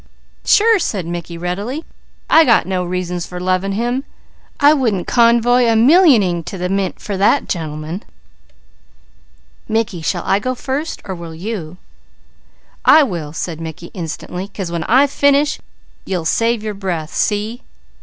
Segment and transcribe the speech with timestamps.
[0.43, 1.85] "Sure!" said Mickey readily.
[2.27, 4.03] "I got no reasons for loving him.
[4.59, 8.01] I wouldn't convoy a millying to the mint for that gentleman!"
[9.67, 11.77] "Mickey, shall I go first, or will you?"
[12.83, 15.59] "I will," replied Mickey instantly, "'cause when I finish
[16.03, 17.13] you'll save your breath.
[17.13, 17.61] See?"